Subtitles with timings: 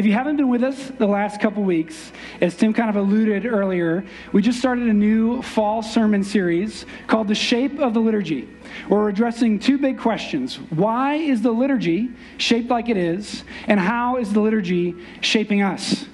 [0.00, 2.10] if you haven't been with us the last couple weeks,
[2.40, 4.02] as Tim kind of alluded earlier,
[4.32, 8.48] we just started a new fall sermon series called The Shape of the Liturgy,
[8.88, 10.56] where we're addressing two big questions.
[10.70, 12.08] Why is the liturgy
[12.38, 13.44] shaped like it is?
[13.66, 16.06] And how is the liturgy shaping us?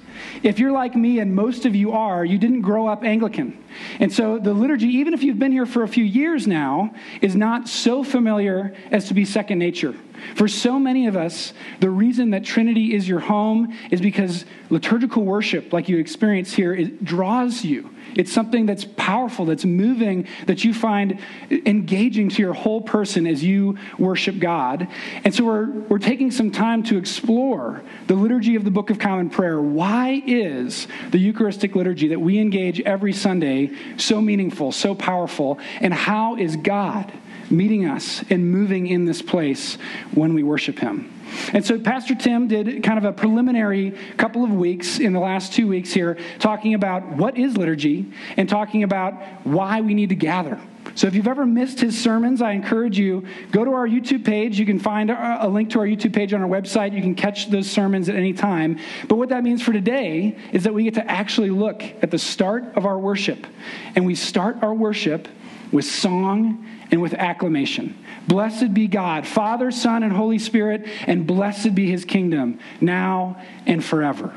[0.43, 3.63] If you're like me, and most of you are, you didn't grow up Anglican.
[4.01, 7.35] And so the liturgy, even if you've been here for a few years now, is
[7.37, 9.95] not so familiar as to be second nature.
[10.35, 15.25] For so many of us, the reason that Trinity is your home is because liturgical
[15.25, 17.91] worship, like you experience here, it draws you.
[18.17, 21.21] It's something that's powerful, that's moving, that you find
[21.51, 24.89] engaging to your whole person as you worship God.
[25.25, 28.99] And so we're, we're taking some time to explore the liturgy of the Book of
[28.99, 29.61] Common Prayer.
[29.61, 35.59] Why is the Eucharistic liturgy that we engage every Sunday so meaningful, so powerful?
[35.81, 37.13] And how is God
[37.51, 39.79] meeting us and moving in this place
[40.15, 41.13] when we worship Him?
[41.53, 45.53] And so Pastor Tim did kind of a preliminary couple of weeks in the last
[45.53, 50.15] two weeks here talking about what is liturgy and talking about why we need to
[50.15, 50.61] gather.
[50.95, 54.59] So if you've ever missed his sermons, I encourage you go to our YouTube page.
[54.59, 56.95] You can find a link to our YouTube page on our website.
[56.95, 58.79] You can catch those sermons at any time.
[59.09, 62.19] But what that means for today is that we get to actually look at the
[62.19, 63.47] start of our worship.
[63.95, 65.29] And we start our worship
[65.73, 67.97] with song and with acclamation.
[68.29, 73.85] Blessed be God, Father, Son, and Holy Spirit, and blessed be his kingdom, now and
[73.85, 74.33] forever.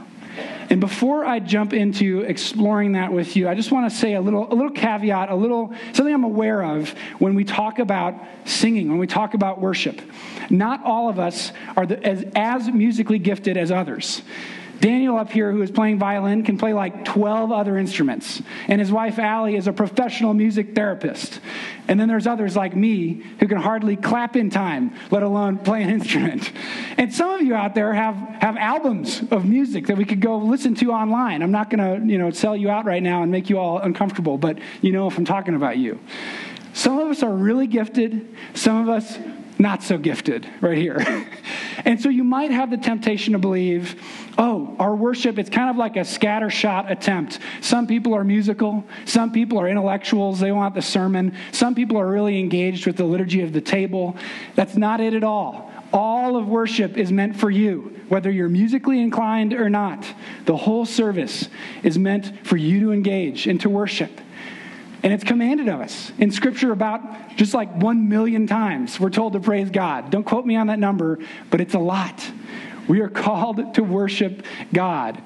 [0.69, 4.21] And before I jump into exploring that with you, I just want to say a
[4.21, 8.13] little, a little caveat, a little something I'm aware of when we talk about
[8.45, 9.99] singing, when we talk about worship.
[10.51, 14.21] Not all of us are the, as, as musically gifted as others.
[14.79, 18.41] Daniel up here, who is playing violin, can play like 12 other instruments.
[18.67, 21.41] And his wife, Allie, is a professional music therapist.
[21.87, 25.83] And then there's others like me who can hardly clap in time, let alone play
[25.83, 26.51] an instrument.
[26.97, 30.37] And some of you out there have, have albums of music that we could go
[30.37, 31.41] listen to online.
[31.41, 33.79] I'm not going to you know, sell you out right now and make you all
[33.79, 35.99] uncomfortable, but you know if I'm talking about you.
[36.73, 39.17] Some of us are really gifted, some of us
[39.59, 41.27] not so gifted right here.
[41.85, 44.01] and so you might have the temptation to believe,
[44.37, 47.39] oh, our worship, it's kind of like a scattershot attempt.
[47.59, 52.07] Some people are musical, some people are intellectuals, they want the sermon, some people are
[52.07, 54.15] really engaged with the liturgy of the table.
[54.55, 55.69] That's not it at all.
[55.91, 60.05] All of worship is meant for you, whether you're musically inclined or not.
[60.45, 61.49] The whole service
[61.83, 64.21] is meant for you to engage and to worship.
[65.01, 68.99] And it's commanded of us in Scripture about just like one million times.
[68.99, 70.09] We're told to praise God.
[70.09, 72.29] Don't quote me on that number, but it's a lot.
[72.87, 74.43] We are called to worship
[74.73, 75.21] God.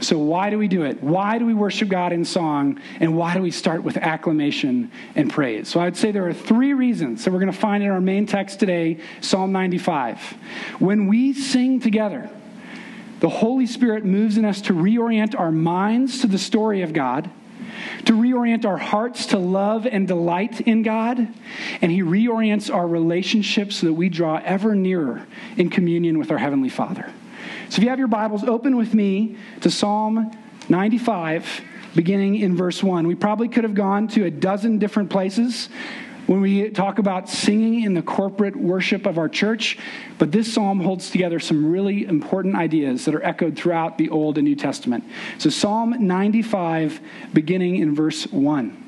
[0.00, 1.02] So, why do we do it?
[1.02, 2.80] Why do we worship God in song?
[3.00, 5.68] And why do we start with acclamation and praise?
[5.68, 8.00] So, I would say there are three reasons that we're going to find in our
[8.00, 10.20] main text today Psalm 95.
[10.78, 12.30] When we sing together,
[13.18, 17.28] the Holy Spirit moves in us to reorient our minds to the story of God
[18.04, 21.18] to reorient our hearts to love and delight in God,
[21.80, 25.26] and He reorients our relationships so that we draw ever nearer
[25.56, 27.12] in communion with our Heavenly Father.
[27.68, 30.30] So if you have your Bibles, open with me to Psalm
[30.68, 31.62] 95,
[31.94, 33.06] beginning in verse 1.
[33.06, 35.68] We probably could have gone to a dozen different places
[36.28, 39.78] when we talk about singing in the corporate worship of our church,
[40.18, 44.36] but this psalm holds together some really important ideas that are echoed throughout the Old
[44.36, 45.04] and New Testament.
[45.38, 47.00] So, Psalm 95,
[47.32, 48.84] beginning in verse 1.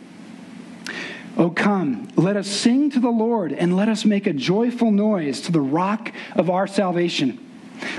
[1.38, 5.40] Oh, come, let us sing to the Lord, and let us make a joyful noise
[5.42, 7.38] to the rock of our salvation.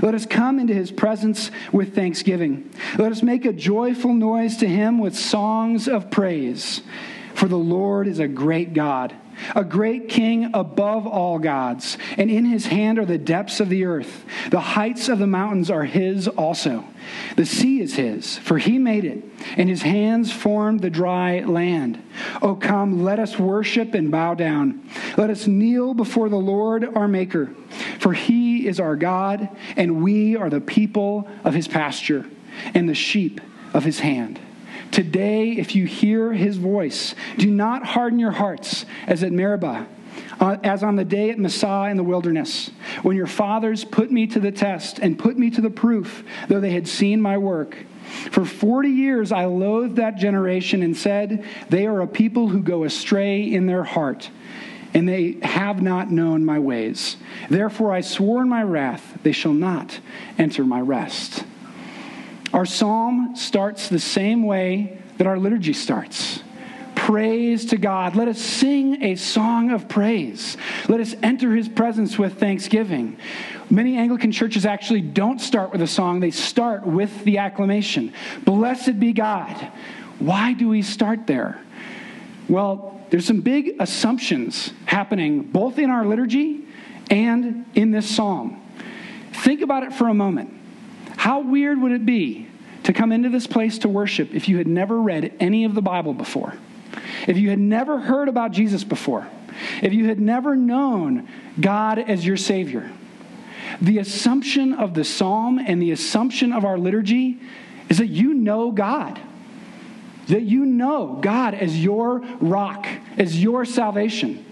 [0.04, 2.70] Let us come into his presence with thanksgiving.
[3.00, 6.82] Let us make a joyful noise to him with songs of praise.
[7.34, 9.16] For the Lord is a great God
[9.56, 13.86] a great king above all gods, and in his hand are the depths of the
[13.86, 14.26] earth.
[14.50, 16.86] The heights of the mountains are his also.
[17.36, 19.24] The sea is his, for he made it,
[19.58, 22.02] and his hands formed the dry land.
[22.42, 24.88] O come, let us worship and bow down.
[25.18, 27.54] Let us kneel before the Lord our Maker,
[28.00, 32.26] for he is our God, and we are the people of his pasture,
[32.74, 33.42] and the sheep
[33.74, 34.40] of his hand.
[34.92, 39.88] Today, if you hear his voice, do not harden your hearts as at Meribah,
[40.40, 42.70] uh, as on the day at Massah in the wilderness,
[43.02, 46.60] when your fathers put me to the test and put me to the proof, though
[46.60, 47.78] they had seen my work.
[48.32, 52.84] For 40 years I loathed that generation and said, They are a people who go
[52.84, 54.30] astray in their heart,
[54.94, 57.16] and they have not known my ways.
[57.50, 60.02] Therefore I swore in my wrath, They shall not
[60.38, 61.46] enter my rest.
[62.54, 66.42] Our psalm starts the same way that our liturgy starts
[67.02, 68.16] praise to God.
[68.16, 70.56] Let us sing a song of praise.
[70.88, 73.18] Let us enter his presence with thanksgiving.
[73.72, 78.14] Many Anglican churches actually don't start with a song, they start with the acclamation
[78.46, 79.56] Blessed be God.
[80.20, 81.60] Why do we start there?
[82.48, 86.66] Well, there's some big assumptions happening both in our liturgy
[87.10, 88.62] and in this psalm.
[89.34, 90.61] Think about it for a moment.
[91.22, 92.48] How weird would it be
[92.82, 95.82] to come into this place to worship if you had never read any of the
[95.84, 96.56] Bible before?
[97.28, 99.28] If you had never heard about Jesus before?
[99.84, 101.30] If you had never known
[101.60, 102.92] God as your Savior?
[103.80, 107.38] The assumption of the psalm and the assumption of our liturgy
[107.88, 109.22] is that you know God.
[110.26, 112.88] That you know God as your rock,
[113.20, 114.44] as your salvation.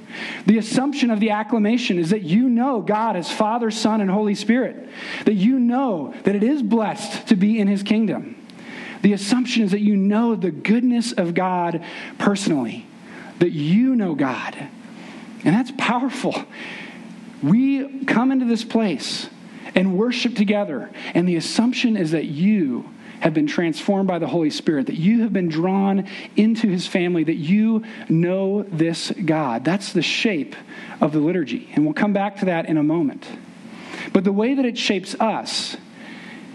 [0.46, 4.36] The assumption of the acclamation is that you know God as Father, Son, and Holy
[4.36, 4.90] Spirit.
[5.26, 8.36] That you know that it is blessed to be in His kingdom.
[9.02, 11.84] The assumption is that you know the goodness of God
[12.18, 12.86] personally,
[13.40, 14.56] that you know God.
[15.46, 16.36] And that's powerful.
[17.42, 19.30] We come into this place
[19.76, 24.50] and worship together, and the assumption is that you have been transformed by the Holy
[24.50, 29.66] Spirit, that you have been drawn into his family, that you know this God.
[29.66, 30.56] That's the shape
[31.02, 31.70] of the liturgy.
[31.74, 33.28] And we'll come back to that in a moment.
[34.14, 35.78] But the way that it shapes us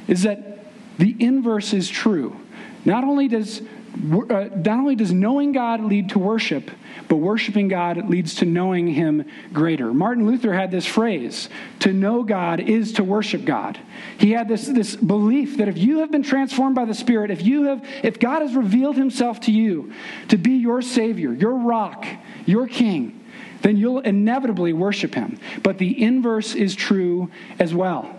[0.08, 0.64] is that
[0.99, 2.37] the inverse is true.
[2.84, 3.62] Not only does
[3.94, 6.70] uh, not only does knowing God lead to worship,
[7.08, 9.93] but worshiping God leads to knowing Him greater.
[9.93, 11.49] Martin Luther had this phrase
[11.81, 13.79] to know God is to worship God.
[14.19, 17.43] He had this, this belief that if you have been transformed by the Spirit, if,
[17.43, 19.93] you have, if God has revealed Himself to you
[20.29, 22.05] to be your Savior, your rock,
[22.47, 23.25] your King,
[23.62, 25.38] then you'll inevitably worship Him.
[25.62, 28.13] But the inverse is true as well.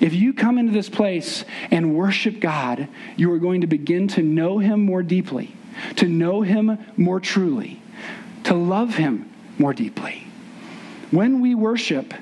[0.00, 4.22] If you come into this place and worship God, you are going to begin to
[4.22, 5.54] know Him more deeply,
[5.96, 7.80] to know Him more truly,
[8.44, 10.26] to love Him more deeply.
[11.10, 12.12] When we worship,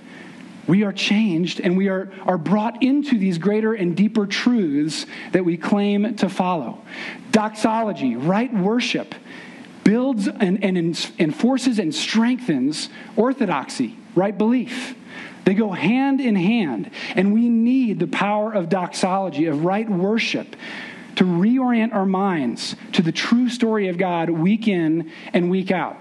[0.67, 5.45] we are changed and we are, are brought into these greater and deeper truths that
[5.45, 6.83] we claim to follow.
[7.31, 9.15] Doxology, right worship,
[9.83, 10.77] builds and, and
[11.19, 14.95] enforces and strengthens orthodoxy, right belief.
[15.45, 16.91] They go hand in hand.
[17.15, 20.57] And we need the power of doxology, of right worship,
[21.17, 25.99] to reorient our minds to the true story of God week in and week out.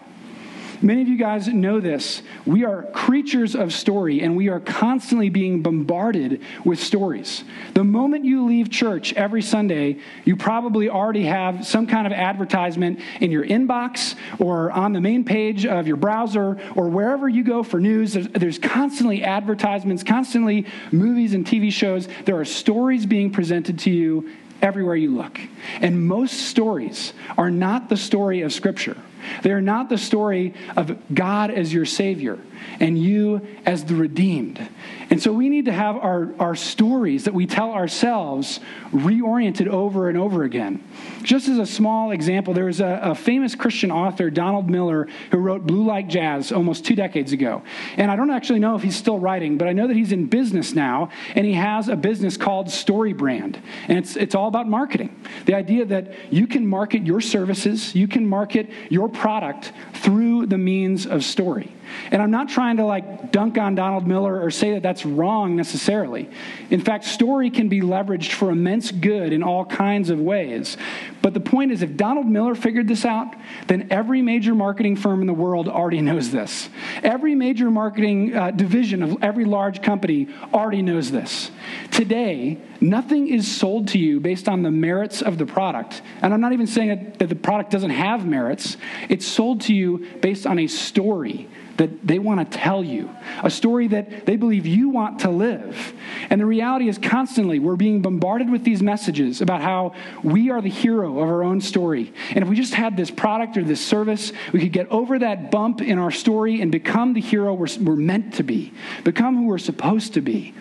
[0.84, 2.24] Many of you guys know this.
[2.46, 7.44] We are creatures of story, and we are constantly being bombarded with stories.
[7.76, 13.00] The moment you leave church every Sunday, you probably already have some kind of advertisement
[13.20, 17.62] in your inbox or on the main page of your browser or wherever you go
[17.62, 18.14] for news.
[18.14, 22.08] There's, there's constantly advertisements, constantly movies and TV shows.
[22.26, 24.32] There are stories being presented to you
[24.64, 25.40] everywhere you look.
[25.80, 28.98] And most stories are not the story of Scripture.
[29.44, 32.40] They are not the story of God as your Savior
[32.80, 34.68] and you as the redeemed.
[35.10, 38.60] And so we need to have our, our stories that we tell ourselves
[38.92, 40.84] reoriented over and over again.
[41.24, 45.38] Just as a small example, there was a, a famous Christian author, Donald Miller, who
[45.38, 47.62] wrote Blue Like Jazz almost two decades ago.
[47.98, 50.28] And I don't actually know if he's still writing, but I know that he's in
[50.28, 53.62] business now, and he has a business called Story Brand.
[53.88, 55.16] And it's, it's all about marketing.
[55.46, 60.58] The idea that you can market your services, you can market your product through the
[60.58, 61.72] means of story.
[62.12, 65.56] And I'm not trying to like dunk on Donald Miller or say that that's wrong
[65.56, 66.30] necessarily.
[66.70, 70.78] In fact, story can be leveraged for immense good in all kinds of ways.
[71.22, 73.36] But the point is, if Donald Miller figured this out,
[73.68, 76.70] then every major marketing firm in the world already knows this.
[77.04, 81.52] Every major marketing uh, division of every large company already knows this.
[81.92, 86.02] Today, nothing is sold to you based on the merits of the product.
[86.22, 88.78] And I'm not even saying that, that the product doesn't have merits,
[89.10, 91.46] it's sold to you based on a story
[91.76, 93.10] that they want to tell you,
[93.44, 95.94] a story that they believe you want to live.
[96.30, 100.62] And the reality is, constantly, we're being bombarded with these messages about how we are
[100.62, 102.14] the hero of our own story.
[102.30, 105.52] And if we just had this product or this service, we could get over that
[105.52, 108.72] bump in our story and become the hero we're, we're meant to be,
[109.04, 110.54] become who we're supposed to be.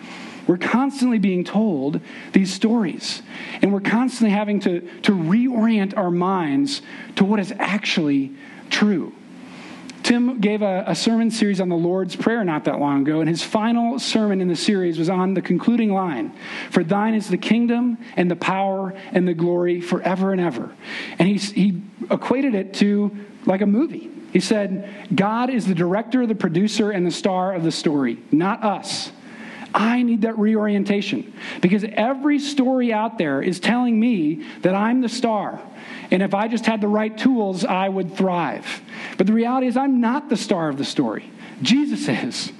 [0.47, 2.01] We're constantly being told
[2.33, 3.21] these stories,
[3.61, 6.81] and we're constantly having to, to reorient our minds
[7.15, 8.33] to what is actually
[8.69, 9.13] true.
[10.11, 13.29] Tim gave a, a, sermon series on the Lord's Prayer not that long ago, and
[13.29, 16.33] his final sermon in the series was on the concluding line
[16.69, 20.69] For thine is the kingdom and the power and the glory forever and ever.
[21.17, 23.15] And he, he equated it to
[23.45, 24.11] like a movie.
[24.33, 28.65] He said, God is the director, the producer, and the star of the story, not
[28.65, 29.13] us.
[29.73, 35.07] I need that reorientation because every story out there is telling me that I'm the
[35.07, 35.61] star
[36.11, 38.81] And if I just had the right tools, I would thrive.
[39.17, 41.29] But the reality is, I'm not the star of the story.
[41.61, 42.51] Jesus is.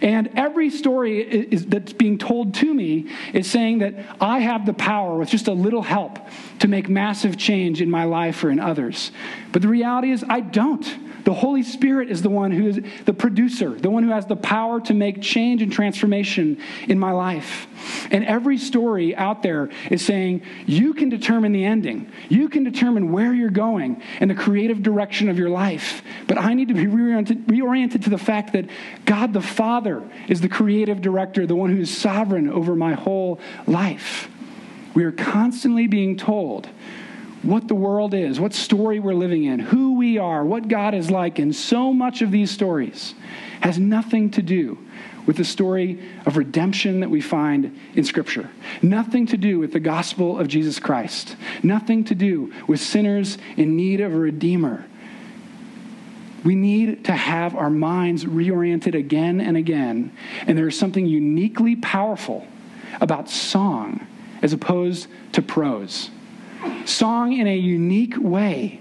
[0.00, 4.72] And every story is, that's being told to me is saying that I have the
[4.72, 6.18] power with just a little help
[6.60, 9.12] to make massive change in my life or in others.
[9.56, 11.24] But the reality is, I don't.
[11.24, 14.36] The Holy Spirit is the one who is the producer, the one who has the
[14.36, 17.66] power to make change and transformation in my life.
[18.10, 22.12] And every story out there is saying, you can determine the ending.
[22.28, 26.02] You can determine where you're going and the creative direction of your life.
[26.26, 28.66] But I need to be reoriented, reoriented to the fact that
[29.06, 33.40] God the Father is the creative director, the one who is sovereign over my whole
[33.66, 34.28] life.
[34.92, 36.68] We are constantly being told
[37.46, 41.10] what the world is, what story we're living in, who we are, what God is
[41.10, 41.38] like.
[41.38, 43.14] And so much of these stories
[43.60, 44.78] has nothing to do
[45.26, 48.50] with the story of redemption that we find in Scripture.
[48.82, 51.36] Nothing to do with the gospel of Jesus Christ.
[51.62, 54.86] Nothing to do with sinners in need of a Redeemer.
[56.44, 60.12] We need to have our minds reoriented again and again.
[60.46, 62.46] And there is something uniquely powerful
[63.00, 64.06] about song
[64.42, 66.10] as opposed to prose.
[66.86, 68.80] Song, in a unique way,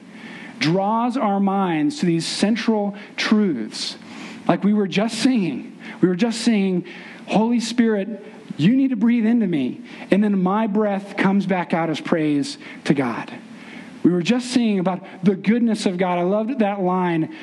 [0.59, 3.97] draws our minds to these central truths.
[4.47, 5.77] Like we were just singing.
[6.01, 6.85] We were just singing,
[7.27, 8.23] Holy Spirit,
[8.57, 9.81] you need to breathe into me.
[10.11, 13.33] And then my breath comes back out as praise to God.
[14.03, 16.19] We were just singing about the goodness of God.
[16.19, 17.35] I loved that line.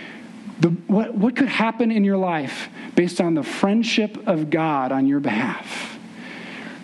[0.60, 5.06] The, what, what could happen in your life based on the friendship of God on
[5.06, 5.91] your behalf?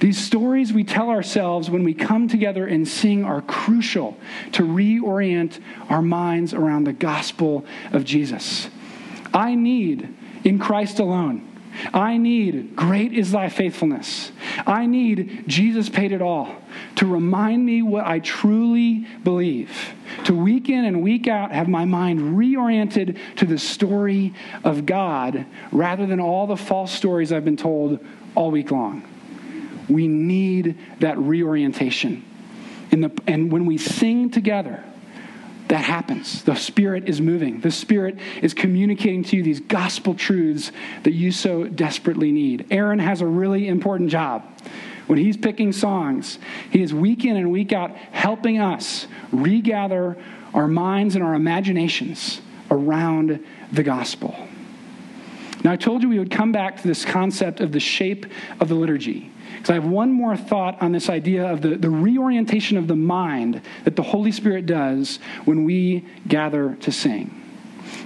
[0.00, 4.17] These stories we tell ourselves when we come together and sing are crucial
[4.52, 8.69] to reorient our minds around the gospel of Jesus.
[9.35, 10.14] I need
[10.45, 11.45] in Christ alone.
[11.93, 14.33] I need great is thy faithfulness.
[14.67, 16.57] I need Jesus paid it all
[16.97, 19.95] to remind me what I truly believe.
[20.25, 25.47] To week in and week out have my mind reoriented to the story of God
[25.71, 29.02] rather than all the false stories I've been told all week long.
[29.88, 32.25] We need that reorientation.
[32.90, 34.83] The, and when we sing together,
[35.68, 36.42] that happens.
[36.42, 37.61] The Spirit is moving.
[37.61, 42.66] The Spirit is communicating to you these gospel truths that you so desperately need.
[42.71, 44.45] Aaron has a really important job.
[45.07, 46.38] When he's picking songs,
[46.71, 50.16] he is week in and week out helping us regather
[50.54, 52.40] our minds and our imaginations
[52.71, 54.37] around the gospel.
[55.64, 58.26] Now, I told you we would come back to this concept of the shape
[58.61, 59.30] of the liturgy.
[59.59, 62.97] Because I have one more thought on this idea of the, the reorientation of the
[62.97, 67.35] mind that the Holy Spirit does when we gather to sing.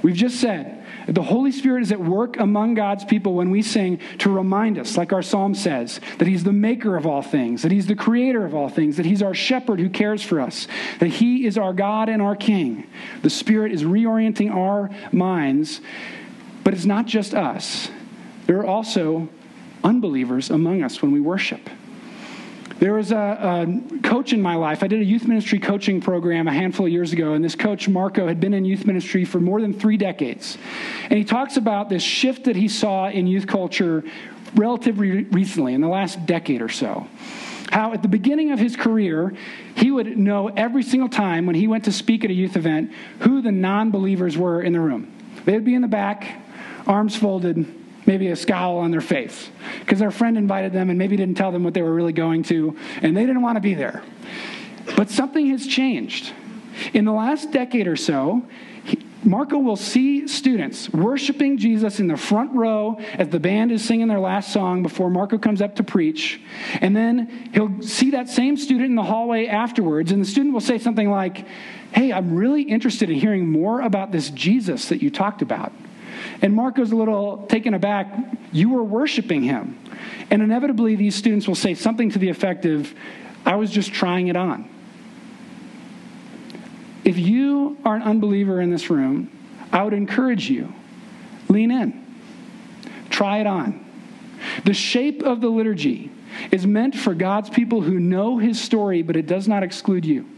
[0.02, 4.00] We've just said the Holy Spirit is at work among God's people when we sing
[4.18, 7.73] to remind us, like our psalm says, that He's the maker of all things, that
[7.73, 10.68] He's the creator of all things, that He's our shepherd who cares for us,
[11.00, 12.87] that He is our God and our King.
[13.23, 15.80] The Spirit is reorienting our minds,
[16.64, 17.90] but it's not just us.
[18.47, 19.28] There are also
[19.84, 21.68] unbelievers among us when we worship.
[22.82, 24.82] There was a, a, coach in my life.
[24.82, 27.88] I did a youth ministry coaching program a handful of years ago, and this coach,
[27.88, 30.58] Marco, had been in youth ministry for more than three decades.
[31.04, 34.02] And he talks about this shift that he saw in youth culture
[34.56, 37.06] relatively recently, in the last decade or so.
[37.70, 39.32] How at the beginning of his career,
[39.76, 42.92] he would know every single time when he went to speak at a youth event
[43.20, 45.10] who the non believers were in the room.
[45.44, 46.42] They would be in the back,
[46.86, 51.16] arms folded, maybe a scowl on their face because their friend invited them and maybe
[51.16, 53.75] didn't tell them what they were really going to, and they didn't want to be
[53.75, 54.02] there.
[54.97, 56.32] But something has changed.
[56.92, 58.42] In the last decade or so,
[59.25, 64.09] Marco will see students worshiping Jesus in the front row as the band is singing
[64.09, 66.40] their last song before Marco comes up to preach.
[66.80, 70.61] And then he'll see that same student in the hallway afterwards, and the student will
[70.61, 71.47] say something like,
[71.92, 75.73] Hey, I'm really interested in hearing more about this Jesus that you talked about.
[76.40, 78.12] And Marco's a little taken aback.
[78.52, 79.78] You were worshiping him.
[80.30, 82.92] And inevitably, these students will say something to the effect of,
[83.44, 84.68] I was just trying it on.
[87.04, 89.30] If you are an unbeliever in this room,
[89.72, 90.72] I would encourage you
[91.48, 92.06] lean in,
[93.10, 93.84] try it on.
[94.64, 96.10] The shape of the liturgy
[96.50, 100.28] is meant for God's people who know his story, but it does not exclude you.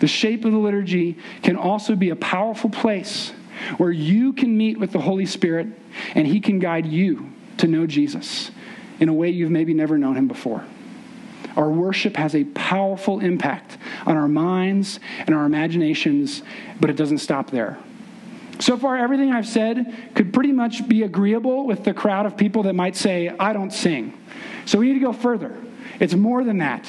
[0.00, 3.32] The shape of the liturgy can also be a powerful place
[3.76, 5.68] where you can meet with the Holy Spirit
[6.14, 8.50] and He can guide you to know Jesus
[8.98, 10.64] in a way you've maybe never known Him before.
[11.56, 16.42] Our worship has a powerful impact on our minds and our imaginations,
[16.80, 17.78] but it doesn't stop there.
[18.60, 22.64] So far, everything I've said could pretty much be agreeable with the crowd of people
[22.64, 24.16] that might say, I don't sing.
[24.66, 25.56] So we need to go further.
[25.98, 26.86] It's more than that.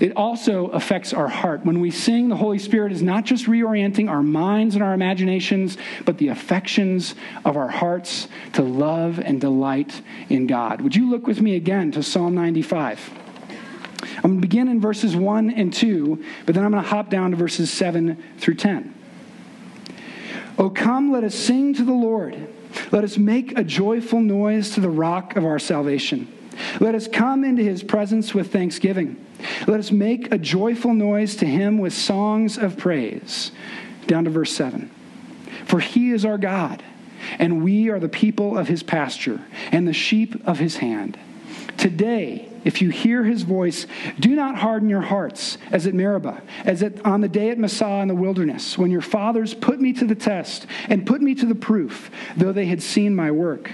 [0.00, 1.64] It also affects our heart.
[1.64, 5.76] When we sing, the Holy Spirit is not just reorienting our minds and our imaginations,
[6.04, 7.14] but the affections
[7.44, 10.80] of our hearts to love and delight in God.
[10.82, 13.10] Would you look with me again to Psalm 95?
[14.16, 17.10] I'm going to begin in verses 1 and 2, but then I'm going to hop
[17.10, 18.94] down to verses 7 through 10.
[20.58, 22.36] Oh, come, let us sing to the Lord.
[22.92, 26.32] Let us make a joyful noise to the rock of our salvation.
[26.80, 29.24] Let us come into his presence with thanksgiving.
[29.66, 33.52] Let us make a joyful noise to him with songs of praise.
[34.06, 34.90] Down to verse 7.
[35.64, 36.82] For he is our God,
[37.38, 39.40] and we are the people of his pasture
[39.70, 41.18] and the sheep of his hand.
[41.76, 43.86] Today, if you hear his voice,
[44.18, 48.00] do not harden your hearts as at Meribah, as at, on the day at Massah
[48.02, 51.46] in the wilderness, when your fathers put me to the test and put me to
[51.46, 53.70] the proof, though they had seen my work.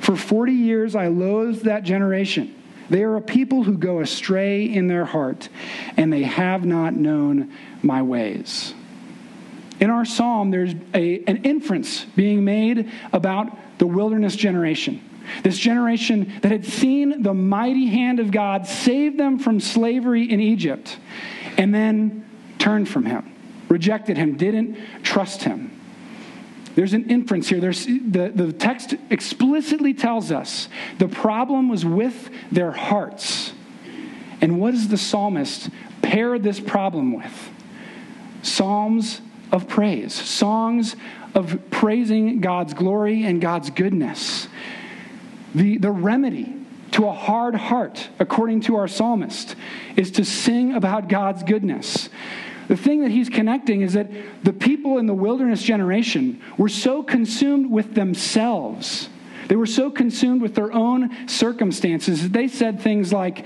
[0.00, 2.54] For 40 years I loathed that generation.
[2.88, 5.48] They are a people who go astray in their heart,
[5.96, 7.52] and they have not known
[7.82, 8.74] my ways.
[9.80, 15.02] In our psalm, there's a, an inference being made about the wilderness generation.
[15.42, 20.40] This generation that had seen the mighty hand of God save them from slavery in
[20.40, 20.98] Egypt
[21.58, 22.24] and then
[22.58, 23.34] turned from him,
[23.68, 25.75] rejected him, didn't trust him.
[26.76, 27.58] There's an inference here.
[27.58, 30.68] There's, the, the text explicitly tells us
[30.98, 33.52] the problem was with their hearts.
[34.42, 35.70] And what does the psalmist
[36.02, 37.50] pair this problem with?
[38.42, 40.96] Psalms of praise, songs
[41.34, 44.46] of praising God's glory and God's goodness.
[45.54, 46.54] The, the remedy
[46.92, 49.56] to a hard heart, according to our psalmist,
[49.96, 52.10] is to sing about God's goodness.
[52.68, 54.10] The thing that he's connecting is that
[54.42, 59.08] the people in the wilderness generation were so consumed with themselves.
[59.48, 63.44] They were so consumed with their own circumstances that they said things like,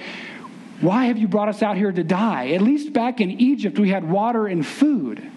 [0.81, 2.51] Why have you brought us out here to die?
[2.53, 5.31] At least back in Egypt, we had water and food.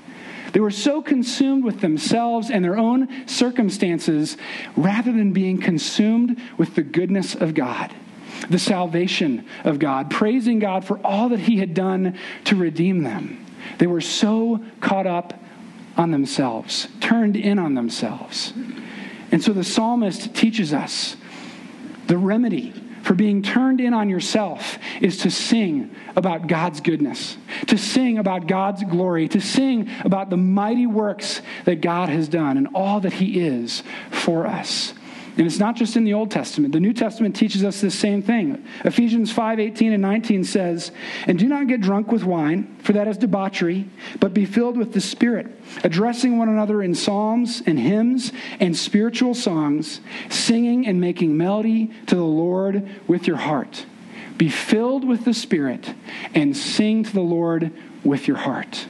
[0.54, 4.38] They were so consumed with themselves and their own circumstances
[4.78, 7.92] rather than being consumed with the goodness of God,
[8.50, 13.43] the salvation of God, praising God for all that He had done to redeem them.
[13.78, 15.34] They were so caught up
[15.98, 18.54] on themselves, turned in on themselves.
[19.32, 21.16] And so the psalmist teaches us
[22.08, 22.74] the remedy
[23.04, 28.48] for being turned in on yourself is to sing about God's goodness, to sing about
[28.48, 33.14] God's glory, to sing about the mighty works that God has done and all that
[33.14, 34.94] He is for us.
[35.36, 36.74] And it's not just in the Old Testament.
[36.74, 38.64] The New Testament teaches us the same thing.
[38.86, 40.92] Ephesians 5 18 and 19 says,
[41.26, 44.94] And do not get drunk with wine, for that is debauchery, but be filled with
[44.94, 45.48] the Spirit,
[45.84, 52.16] addressing one another in psalms and hymns and spiritual songs, singing and making melody to
[52.16, 53.88] the Lord with your heart.
[54.38, 55.96] Be filled with the Spirit
[56.36, 57.72] and sing to the Lord
[58.04, 58.86] with your heart.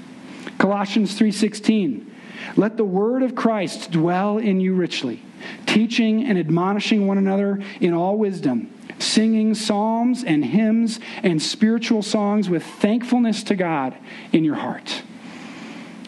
[0.58, 2.13] Colossians 3:16
[2.56, 5.22] Let the word of Christ dwell in you richly
[5.66, 12.50] teaching and admonishing one another in all wisdom, singing psalms and hymns and spiritual songs
[12.50, 13.96] with thankfulness to God
[14.32, 15.04] in your heart.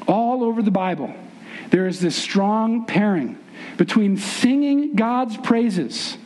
[0.08, 1.14] All over the Bible,
[1.72, 3.38] there is this strong pairing
[3.78, 6.18] between singing God's praises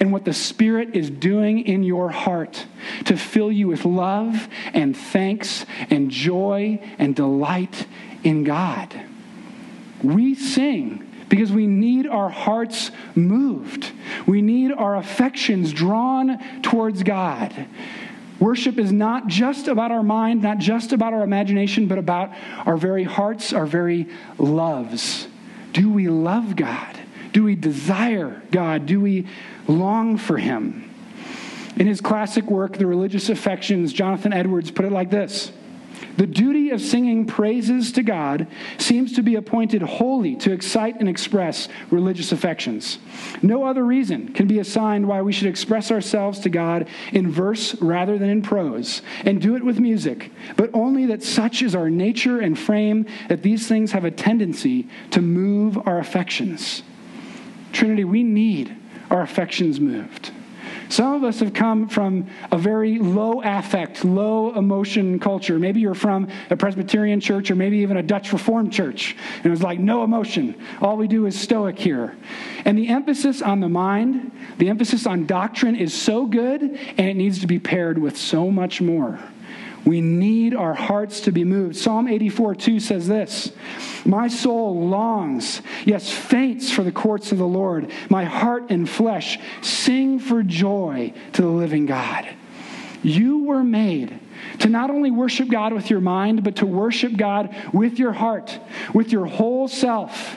[0.00, 2.66] and what the Spirit is doing in your heart
[3.04, 7.86] to fill you with love and thanks and joy and delight
[8.24, 8.98] in God.
[10.06, 13.90] We sing because we need our hearts moved.
[14.26, 17.66] We need our affections drawn towards God.
[18.38, 22.32] Worship is not just about our mind, not just about our imagination, but about
[22.66, 25.26] our very hearts, our very loves.
[25.72, 27.00] Do we love God?
[27.32, 28.86] Do we desire God?
[28.86, 29.26] Do we
[29.66, 30.88] long for Him?
[31.76, 35.52] In his classic work, The Religious Affections, Jonathan Edwards put it like this
[36.16, 38.46] the duty of singing praises to God
[38.78, 42.98] seems to be appointed wholly to excite and express religious affections.
[43.42, 47.74] No other reason can be assigned why we should express ourselves to God in verse
[47.82, 51.90] rather than in prose, and do it with music, but only that such is our
[51.90, 56.82] nature and frame that these things have a tendency to move our affections.
[57.72, 58.76] Trinity, we need
[59.10, 60.32] our affections moved.
[60.88, 65.58] Some of us have come from a very low affect, low emotion culture.
[65.58, 69.16] Maybe you're from a Presbyterian church or maybe even a Dutch Reformed church.
[69.36, 70.60] And it was like, no emotion.
[70.80, 72.16] All we do is stoic here.
[72.64, 77.14] And the emphasis on the mind, the emphasis on doctrine is so good, and it
[77.14, 79.18] needs to be paired with so much more.
[79.86, 81.76] We need our hearts to be moved.
[81.76, 83.52] Psalm 84 2 says this
[84.04, 87.90] My soul longs, yes, faints for the courts of the Lord.
[88.10, 92.28] My heart and flesh sing for joy to the living God.
[93.04, 94.18] You were made
[94.58, 98.58] to not only worship God with your mind, but to worship God with your heart,
[98.92, 100.36] with your whole self.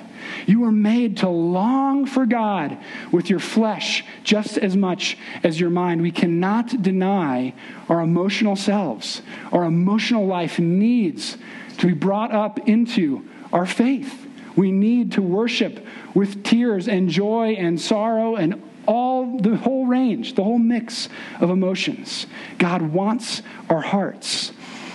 [0.49, 2.75] You were made to long for God
[3.11, 6.01] with your flesh just as much as your mind.
[6.01, 7.53] We cannot deny
[7.87, 9.21] our emotional selves.
[9.51, 11.37] Our emotional life needs
[11.77, 14.25] to be brought up into our faith.
[14.55, 15.85] We need to worship
[16.15, 21.09] with tears and joy and sorrow and all the whole range, the whole mix
[21.39, 22.25] of emotions.
[22.57, 24.51] God wants our hearts.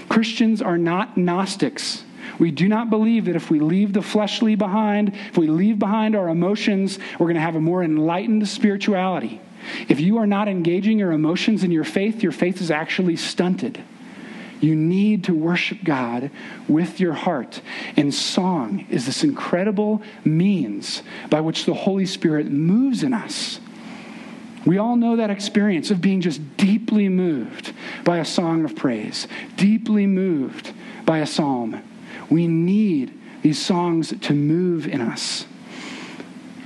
[0.08, 2.02] Christians are not Gnostics.
[2.38, 6.16] We do not believe that if we leave the fleshly behind, if we leave behind
[6.16, 9.40] our emotions, we're going to have a more enlightened spirituality.
[9.88, 13.82] If you are not engaging your emotions in your faith, your faith is actually stunted.
[14.60, 16.30] You need to worship God
[16.68, 17.60] with your heart.
[17.96, 23.60] And song is this incredible means by which the Holy Spirit moves in us.
[24.64, 29.28] We all know that experience of being just deeply moved by a song of praise,
[29.56, 30.72] deeply moved
[31.04, 31.82] by a psalm.
[32.30, 35.46] We need these songs to move in us.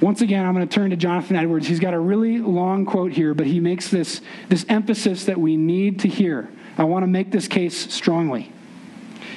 [0.00, 1.66] Once again, I'm going to turn to Jonathan Edwards.
[1.66, 5.56] He's got a really long quote here, but he makes this, this emphasis that we
[5.56, 6.48] need to hear.
[6.76, 8.52] I want to make this case strongly.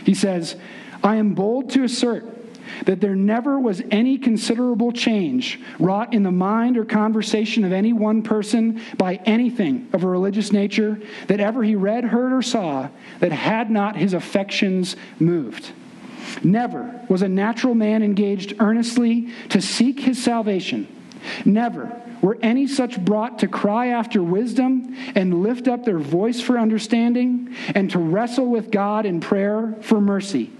[0.05, 0.55] He says,
[1.03, 2.25] I am bold to assert
[2.86, 7.91] that there never was any considerable change wrought in the mind or conversation of any
[7.91, 12.88] one person by anything of a religious nature that ever he read, heard, or saw
[13.19, 15.71] that had not his affections moved.
[16.43, 20.88] Never was a natural man engaged earnestly to seek his salvation.
[21.45, 26.60] Never were any such brought to cry after wisdom and lift up their voice for
[26.60, 30.51] understanding and to wrestle with God in prayer for mercy.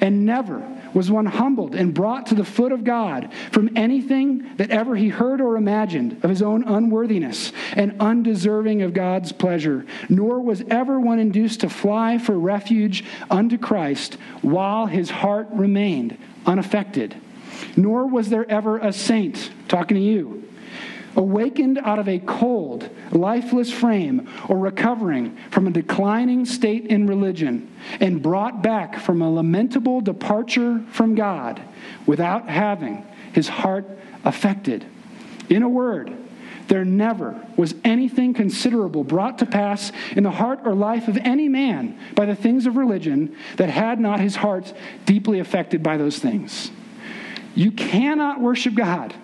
[0.00, 4.70] And never was one humbled and brought to the foot of God from anything that
[4.70, 10.40] ever he heard or imagined of his own unworthiness and undeserving of God's pleasure, nor
[10.40, 17.16] was ever one induced to fly for refuge unto Christ while his heart remained unaffected.
[17.76, 20.43] Nor was there ever a saint, talking to you,
[21.16, 27.70] awakened out of a cold, lifeless frame, or recovering from a declining state in religion,
[28.00, 31.60] and brought back from a lamentable departure from God
[32.06, 33.86] without having his heart
[34.24, 34.84] affected.
[35.48, 36.16] In a word,
[36.68, 41.48] there never was anything considerable brought to pass in the heart or life of any
[41.48, 44.72] man by the things of religion that had not his heart
[45.04, 46.70] deeply affected by those things.
[47.54, 49.14] You cannot worship God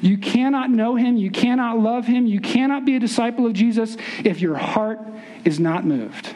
[0.00, 3.96] you cannot know him, you cannot love him, you cannot be a disciple of Jesus
[4.24, 5.00] if your heart
[5.44, 6.34] is not moved.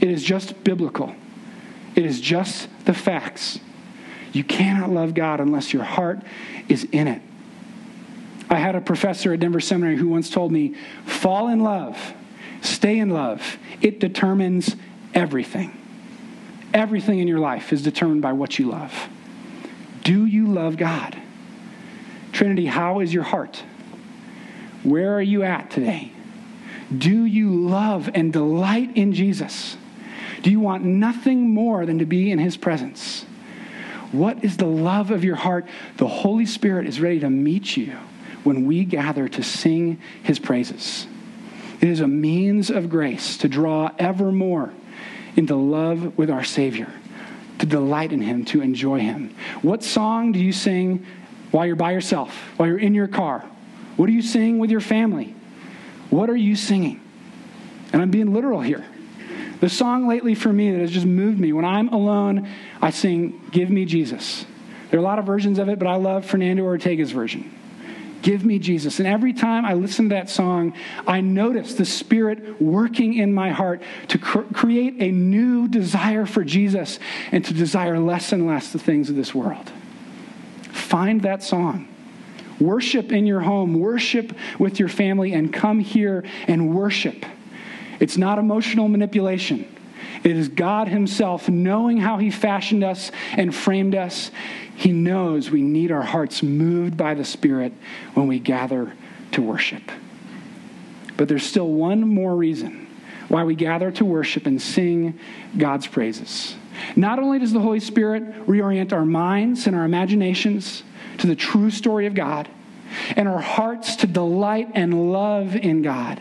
[0.00, 1.14] It is just biblical,
[1.94, 3.58] it is just the facts.
[4.32, 6.22] You cannot love God unless your heart
[6.68, 7.20] is in it.
[8.48, 10.74] I had a professor at Denver Seminary who once told me
[11.04, 12.14] fall in love,
[12.60, 13.58] stay in love.
[13.80, 14.76] It determines
[15.14, 15.76] everything.
[16.74, 19.08] Everything in your life is determined by what you love.
[20.02, 21.16] Do you love God?
[22.32, 23.62] Trinity, how is your heart?
[24.82, 26.12] Where are you at today?
[26.96, 29.76] Do you love and delight in Jesus?
[30.42, 33.24] Do you want nothing more than to be in his presence?
[34.10, 35.66] What is the love of your heart?
[35.96, 37.96] The Holy Spirit is ready to meet you
[38.44, 41.06] when we gather to sing his praises.
[41.80, 44.72] It is a means of grace to draw ever more
[45.36, 46.92] into love with our Savior,
[47.58, 49.34] to delight in him, to enjoy him.
[49.62, 51.06] What song do you sing
[51.52, 53.44] while you're by yourself, while you're in your car?
[53.96, 55.34] What are you singing with your family?
[56.10, 57.00] What are you singing?
[57.92, 58.84] And I'm being literal here.
[59.60, 62.48] The song lately for me that has just moved me, when I'm alone,
[62.80, 64.44] I sing, Give Me Jesus.
[64.90, 67.50] There are a lot of versions of it, but I love Fernando Ortega's version.
[68.22, 68.98] Give me Jesus.
[68.98, 70.74] And every time I listen to that song,
[71.06, 76.44] I notice the Spirit working in my heart to cr- create a new desire for
[76.44, 76.98] Jesus
[77.32, 79.70] and to desire less and less the things of this world.
[80.92, 81.88] Find that song.
[82.60, 87.24] Worship in your home, worship with your family, and come here and worship.
[87.98, 89.74] It's not emotional manipulation.
[90.22, 94.30] It is God Himself knowing how He fashioned us and framed us.
[94.76, 97.72] He knows we need our hearts moved by the Spirit
[98.12, 98.92] when we gather
[99.30, 99.90] to worship.
[101.16, 102.86] But there's still one more reason
[103.28, 105.18] why we gather to worship and sing
[105.56, 106.54] God's praises.
[106.96, 110.82] Not only does the Holy Spirit reorient our minds and our imaginations
[111.18, 112.48] to the true story of God
[113.16, 116.20] and our hearts to delight and love in God,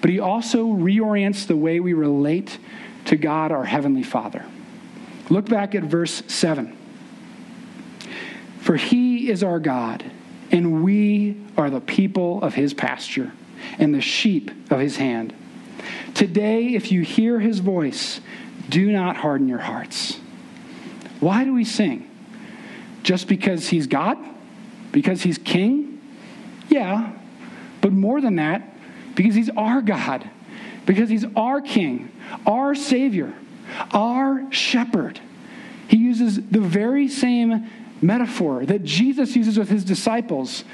[0.00, 2.58] but He also reorients the way we relate
[3.06, 4.44] to God, our Heavenly Father.
[5.30, 6.76] Look back at verse 7.
[8.60, 10.04] For He is our God,
[10.50, 13.32] and we are the people of His pasture
[13.78, 15.34] and the sheep of His hand.
[16.14, 18.20] Today, if you hear his voice,
[18.68, 20.18] do not harden your hearts.
[21.20, 22.10] Why do we sing?
[23.02, 24.18] Just because he's God?
[24.92, 26.00] Because he's king?
[26.68, 27.12] Yeah.
[27.80, 28.74] But more than that,
[29.14, 30.28] because he's our God,
[30.84, 32.10] because he's our king,
[32.46, 33.32] our savior,
[33.92, 35.20] our shepherd.
[35.88, 37.70] He uses the very same
[38.02, 40.64] metaphor that Jesus uses with his disciples.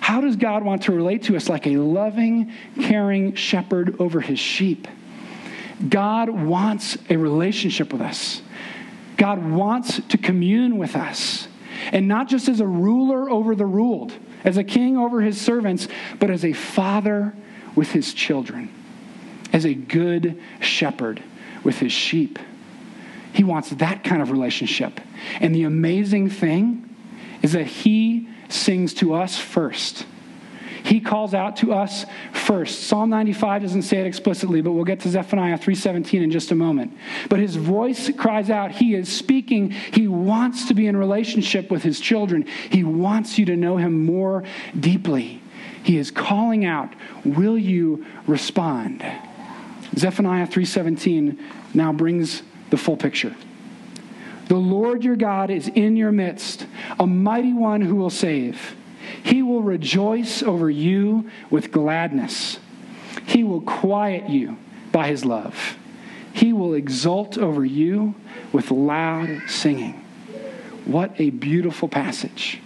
[0.00, 4.38] How does God want to relate to us like a loving, caring shepherd over his
[4.38, 4.88] sheep?
[5.88, 8.42] God wants a relationship with us.
[9.16, 11.48] God wants to commune with us.
[11.92, 14.12] And not just as a ruler over the ruled,
[14.44, 17.34] as a king over his servants, but as a father
[17.74, 18.72] with his children,
[19.52, 21.22] as a good shepherd
[21.64, 22.38] with his sheep.
[23.32, 25.00] He wants that kind of relationship.
[25.40, 26.94] And the amazing thing
[27.40, 30.06] is that he sings to us first.
[30.84, 32.82] He calls out to us first.
[32.82, 36.54] Psalm 95 doesn't say it explicitly, but we'll get to Zephaniah 3:17 in just a
[36.54, 36.92] moment.
[37.28, 38.72] But his voice cries out.
[38.72, 39.70] He is speaking.
[39.70, 42.46] He wants to be in relationship with his children.
[42.70, 44.44] He wants you to know him more
[44.78, 45.40] deeply.
[45.82, 46.92] He is calling out,
[47.24, 49.02] "Will you respond?"
[49.96, 51.38] Zephaniah 3:17
[51.74, 53.34] now brings the full picture.
[54.48, 56.66] The Lord your God is in your midst,
[56.98, 58.74] a mighty one who will save.
[59.22, 62.58] He will rejoice over you with gladness.
[63.26, 64.56] He will quiet you
[64.90, 65.76] by his love.
[66.32, 68.14] He will exult over you
[68.52, 70.04] with loud singing.
[70.84, 72.60] What a beautiful passage.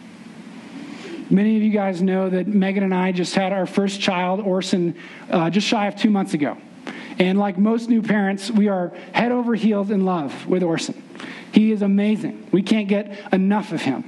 [1.29, 4.95] Many of you guys know that Megan and I just had our first child, Orson,
[5.29, 6.57] uh, just shy of two months ago.
[7.19, 11.03] And like most new parents, we are head over heels in love with Orson.
[11.57, 12.49] He is amazing.
[12.53, 14.05] We can't get enough of him.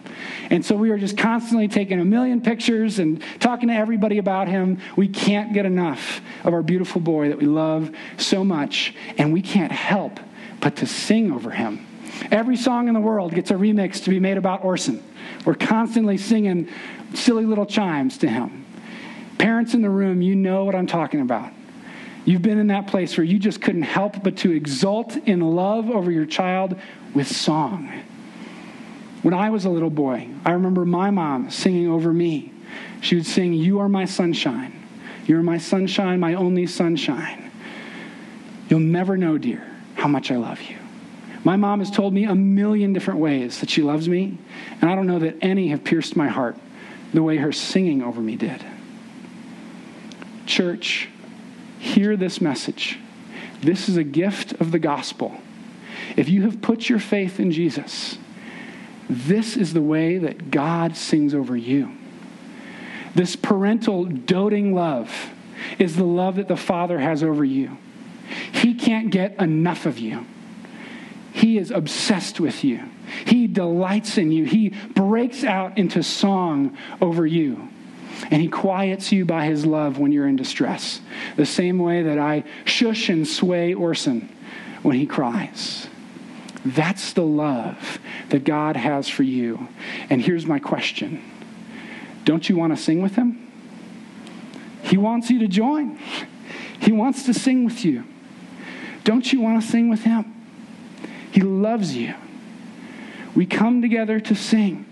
[0.51, 4.49] And so we are just constantly taking a million pictures and talking to everybody about
[4.49, 4.83] him.
[4.97, 9.41] We can't get enough of our beautiful boy that we love so much, and we
[9.41, 10.21] can't help
[10.61, 11.87] but to sing over him.
[12.31, 15.03] Every song in the world gets a remix to be made about Orson.
[15.47, 16.69] We're constantly singing
[17.15, 18.67] silly little chimes to him.
[19.39, 21.51] Parents in the room, you know what I'm talking about.
[22.29, 25.89] You've been in that place where you just couldn't help but to exult in love
[25.89, 26.79] over your child
[27.15, 27.91] with song.
[29.23, 32.53] When I was a little boy, I remember my mom singing over me.
[33.01, 34.79] She would sing, You are my sunshine.
[35.27, 37.51] You're my sunshine, my only sunshine.
[38.69, 40.77] You'll never know, dear, how much I love you.
[41.45, 44.37] My mom has told me a million different ways that she loves me,
[44.83, 46.59] and I don't know that any have pierced my heart
[47.15, 48.63] the way her singing over me did.
[50.45, 51.09] Church,
[51.79, 52.99] hear this message.
[53.61, 55.41] This is a gift of the gospel.
[56.17, 58.19] If you have put your faith in Jesus,
[59.09, 61.93] this is the way that God sings over you.
[63.15, 65.31] This parental doting love
[65.79, 67.79] is the love that the Father has over you.
[68.53, 70.27] He can't get enough of you.
[71.33, 72.81] He is obsessed with you.
[73.27, 74.45] He delights in you.
[74.45, 77.69] He breaks out into song over you.
[78.31, 81.01] And he quiets you by his love when you're in distress.
[81.37, 84.29] The same way that I shush and sway Orson
[84.83, 85.89] when he cries.
[86.65, 87.99] That's the love
[88.31, 89.69] that God has for you.
[90.11, 91.23] And here's my question
[92.25, 93.45] Don't you want to sing with him?
[94.83, 95.99] He wants you to join,
[96.81, 98.05] he wants to sing with you.
[99.05, 100.35] Don't you want to sing with him?
[101.31, 102.15] He loves you.
[103.35, 104.85] We come together to sing.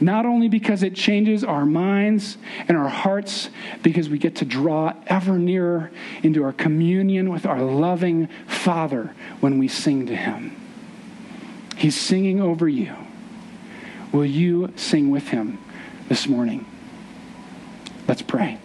[0.00, 2.38] Not only because it changes our minds
[2.68, 3.50] and our hearts,
[3.82, 5.90] because we get to draw ever nearer
[6.22, 10.56] into our communion with our loving Father when we sing to Him.
[11.76, 12.94] He's singing over you.
[14.12, 15.58] Will you sing with Him
[16.08, 16.66] this morning?
[18.08, 18.58] Let's pray.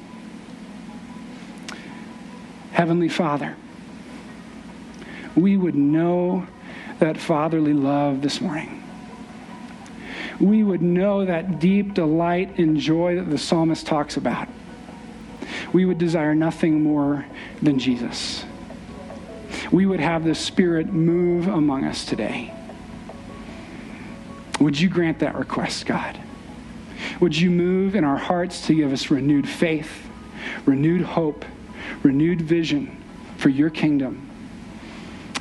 [2.71, 3.55] Heavenly Father,
[5.35, 6.47] we would know
[6.99, 8.84] that fatherly love this morning
[10.39, 14.47] we would know that deep delight and joy that the psalmist talks about.
[15.71, 17.25] We would desire nothing more
[17.61, 18.45] than Jesus.
[19.71, 22.53] We would have the Spirit move among us today.
[24.59, 26.19] Would you grant that request, God?
[27.19, 30.09] Would you move in our hearts to give us renewed faith,
[30.65, 31.45] renewed hope,
[32.03, 33.03] renewed vision
[33.37, 34.29] for your kingdom?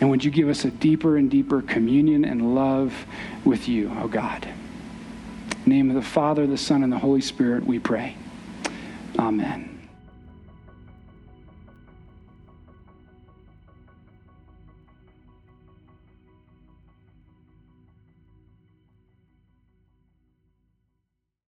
[0.01, 3.07] And would you give us a deeper and deeper communion and love
[3.45, 4.47] with you, oh God?
[5.67, 8.17] Name of the Father, the Son, and the Holy Spirit, we pray.
[9.19, 9.74] Amen.